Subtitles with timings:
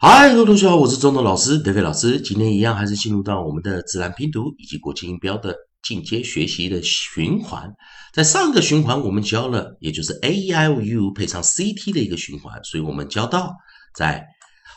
[0.00, 2.20] 嗨，各位同学好，我是中东老师德飞老师。
[2.20, 7.68] 今天一样还是进入到我们的自然拼读以及国际音标的进阶学习的循环。
[8.14, 13.52] 在上个循环我们教了，也就是 A E I O U 配上 C T 的一个循环，所以我们教到
[13.92, 14.24] 在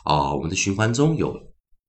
[0.02, 1.32] 啊我们的循环中有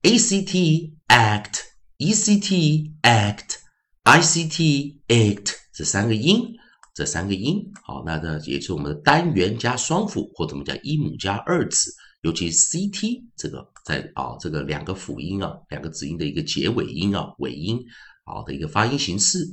[0.04, 1.62] A C T act、
[1.98, 3.56] E C T act、
[4.04, 6.54] I C T act 这三个音，
[6.94, 11.92] 这三个音好，那这也是我们的单元加双辅，或者我们叫一母加二子。
[12.24, 17.78] 尤其 C T 这个在啊这个两个辅音啊两个子音的一个结尾音啊尾音
[18.24, 19.46] 啊的一个发音形式。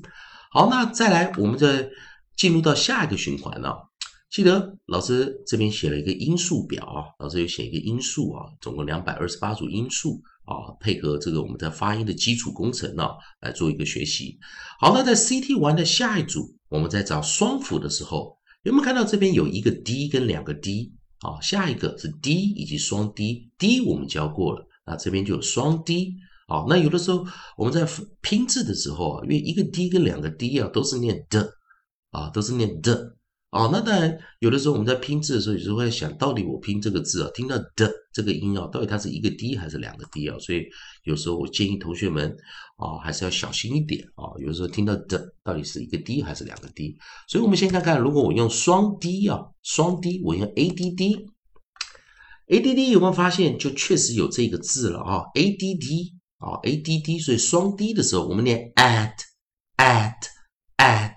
[0.52, 1.90] 好，那再来我们再
[2.36, 3.88] 进入到下一个循环了。
[4.30, 14.38] 记得老师这边写了一个音数表啊，老师有写一个音数啊，总共两百二十八组音数啊，配合这个我们的发音的基础工程啊来做一个学习。
[14.78, 20.92] 好，那在 C T 完的下一组，我们在找双辅的时候，有没有看到这边有一个 D 跟两个 D？
[21.20, 26.14] 好，下一个是 D 以及双 D，D 我们教过了，那这边就有双 D。
[26.48, 27.24] 好，那有的时候
[27.56, 27.86] 我们在
[28.22, 31.52] 拼字的时候啊，因为一个 D 跟两个 D 啊都是念的，
[32.10, 33.16] 啊都是念的。
[33.50, 40.38] 哦，那当然，有的时候我们在拼字的时候，有时候会想到底我拼这个字啊，听到的这个音啊，到底它是一个 D 还是两个 D 啊？
[40.38, 40.64] 所以
[41.02, 42.30] 有时候我建议同学们
[42.76, 44.30] 啊，还是要小心一点啊。
[44.38, 46.96] 有时候听到的到底是一个 D 还是两个 D？
[47.26, 57.92] 所以我们先看看，如果我用双 D 啊，双 D，我用 A D D，A D D 有没有发现就确实有这个字了啊？A D D 啊，A D D，所以双 D
[57.92, 60.14] 的时候，我们念 at，at，at，A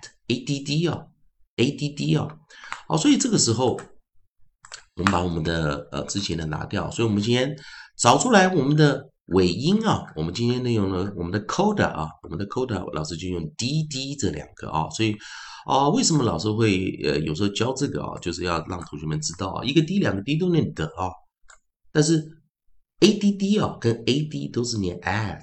[0.00, 0.14] D。
[0.26, 1.06] A D D 啊，
[1.56, 2.28] a d d 啊
[2.88, 3.80] 好，所以这个时候
[4.96, 7.56] 我们把我们的呃之前的拿掉，所以我们今天
[7.96, 15.16] 找出来我们的尾音啊，我们今天内容呢我们的 coda 啊，我们的 coda 老师就用 D D 这两个啊，所以
[15.66, 21.08] 啊，为什么老师会呃有时候教这个啊，就是要让同学们知道啊，一个 D 两个 D 都念的啊，
[21.90, 22.22] 但是
[23.00, 25.42] A D D 啊跟 A D 都是念 add，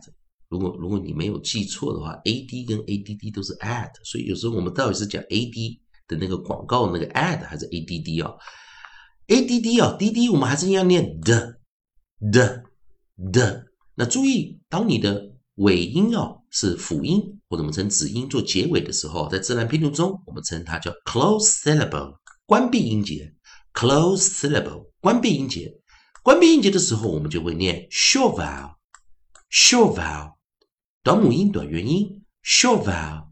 [0.50, 5.81] 如果如果你没有记错的话，A D 跟 A D D 都是 add，所以有时候我们到底是讲 A D。
[6.12, 8.36] 的那个广告那个 ad 还是 add 啊
[9.28, 11.62] ，add 啊滴滴我们还是要念的
[12.32, 12.64] 的
[13.32, 13.66] 的。
[13.96, 23.34] 那注意，当你的尾音啊是辅音或者我们称子音做结尾的时候，在自然拼读中，我们称它叫 close syllable，关闭音节。
[23.74, 25.74] close syllable，关闭音节。
[26.24, 30.34] 关闭音节的时候，我们就会念 short vowel，short vowel，
[31.04, 33.28] 短母音短元音，short vowel，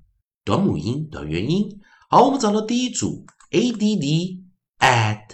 [0.46, 1.82] 短母音短元音。
[2.12, 4.44] 好，我们找到第一组 a d d
[4.80, 5.28] at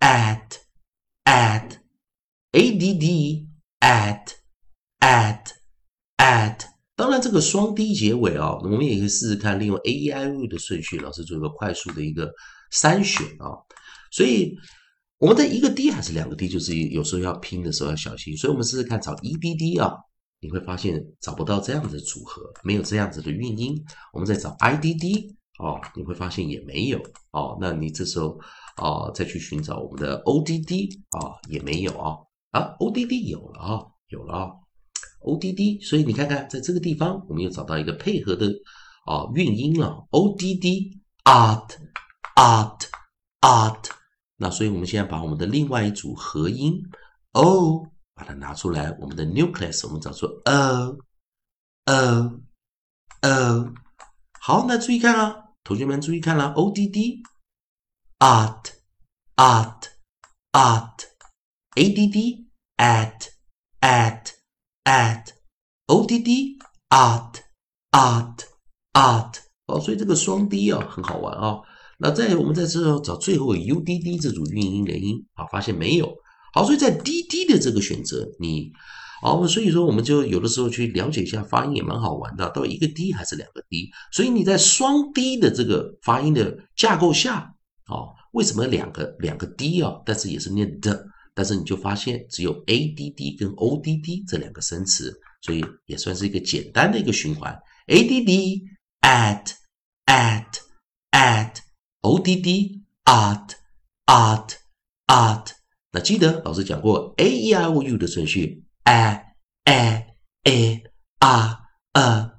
[0.00, 0.48] at
[1.24, 1.76] at
[2.50, 3.48] a d d
[3.78, 4.32] at
[4.98, 5.44] at
[6.16, 6.58] at。
[6.96, 12.28] 当然，这个双 d 结尾啊，我们也可以试试看，利用 a e i o 的顺序，老师做一个快速的一个
[12.72, 13.54] 筛选啊。
[14.10, 14.56] 所以
[15.18, 18.36] 我们在一个 d 还是两个 d，就是有时候要拼的时候要小心。
[18.36, 19.92] 所以我们试试看找 e d d 啊，
[20.40, 23.80] 你会发现找不到这样的组合，没有这样子的韵音。
[24.12, 25.36] 我们再找 i d d。
[25.58, 26.98] 哦，你会发现也没有
[27.30, 28.40] 哦，那你这时候
[28.76, 32.16] 啊再去寻找我们的 O D D 啊也没有啊
[32.50, 34.50] 啊 O D D 有了啊有了啊
[35.20, 38.46] O D D，所以你看看在这个地方我们又找到一个配合的
[39.04, 41.76] 啊韵音了 O D D art
[42.34, 42.88] art
[43.40, 43.90] art，
[44.38, 46.82] 那所以我们现在把我们的另外一组合音
[47.32, 50.96] O 把它拿出来，我们的 nucleus 我们找出 O
[51.84, 52.40] O
[53.20, 53.72] O，
[54.40, 55.41] 好，那注意看啊。
[55.64, 57.22] 同学们注意看了，o d d
[58.18, 58.70] at
[59.36, 59.84] at
[60.52, 61.04] at
[61.76, 62.46] a d d
[62.76, 63.28] at
[63.80, 64.30] at
[64.84, 65.28] at
[65.86, 66.58] o d d
[66.88, 67.40] at
[67.92, 68.44] at
[68.92, 69.36] at
[69.66, 71.60] 哦，所以这个双 D 啊很好玩啊。
[71.98, 76.12] 那在我们在这找最后 U D D 这组韵音连音啊，发现没有。
[76.52, 78.72] 好，所以在 D D 的这个选择，你。
[79.22, 83.88] 好，所以说我们就有的时候去了解一下发音也蛮好玩的，到一个 D 还是两个 D？
[84.10, 89.92] 所以你在双 D 的这个发音的架构下，啊，为什么两个两个 D 啊？
[90.04, 97.56] 但是也是念的，但是你就发现只有 A D D 跟 O D D 这两个生词，所以也算是一个简单的一个循环。
[97.86, 98.64] A D D
[99.02, 99.52] at
[100.06, 100.48] at
[101.12, 101.58] at
[102.00, 103.50] O D D art
[104.06, 104.54] art
[105.06, 105.46] art。
[105.92, 108.64] 那记得老师讲过 A E I O U 的顺序。
[108.84, 109.22] a
[109.64, 110.06] a
[110.44, 110.86] a
[111.24, 111.58] a
[111.94, 112.32] a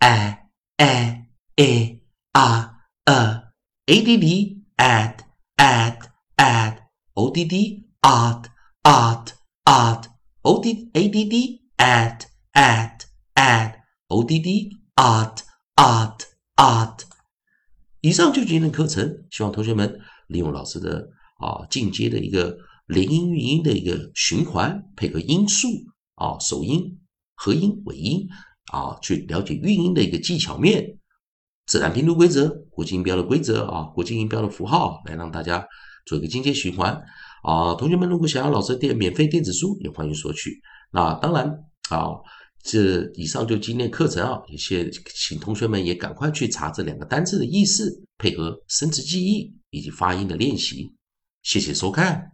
[0.00, 0.38] a
[0.78, 1.26] a
[1.56, 2.00] a
[2.32, 3.44] r a a
[3.86, 5.24] a d d add
[5.56, 6.78] add add
[7.14, 8.50] o d d add
[8.82, 9.32] add
[9.64, 10.08] add
[10.42, 13.04] o d d add add
[13.34, 13.74] add
[15.76, 16.24] add
[16.56, 17.04] add。
[18.00, 21.08] 以上就是今天的课程，希望同学们利用老师的
[21.38, 22.56] 啊进阶的一个。
[22.86, 25.68] 连音、韵音的一个循环，配合音素
[26.16, 26.98] 啊，首音、
[27.34, 28.28] 合音、尾音
[28.72, 30.98] 啊，去了解韵音的一个技巧面，
[31.66, 35.66] 自然拼读规则、国际音标的规则啊，国际音标的符号，来让大家
[36.06, 36.92] 做一个进阶循环
[37.42, 37.74] 啊。
[37.74, 40.60] 同学们如果想要老师电免费电子书，也欢迎索取。
[40.92, 41.48] 那当然
[41.90, 42.08] 啊，
[42.62, 50.94] 这以上就今天课程啊，也谢请同学们也赶快去查这两个单词的意思，配合生词记忆以及发音的练习。
[51.42, 52.30] 谢谢收看。